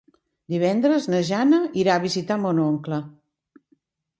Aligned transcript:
Divendres 0.53 1.03
na 1.15 1.19
Jana 1.27 1.59
irà 1.81 1.99
a 1.99 2.03
visitar 2.07 2.39
mon 2.47 2.63
oncle. 2.65 3.01